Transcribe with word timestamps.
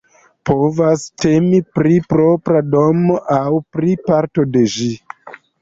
Povas 0.49 1.03
temi 1.25 1.59
pri 1.79 1.99
propra 2.13 2.63
domo 2.77 3.19
aŭ 3.37 3.61
pri 3.77 3.95
parto 4.09 4.51
de 4.57 4.65
ĝi. 4.79 4.91